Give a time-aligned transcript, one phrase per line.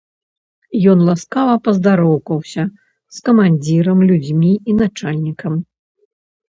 [0.93, 2.63] Ён ласкава паздароўкаўся
[3.19, 5.53] з камандзірам, людзьмі і начальнікам.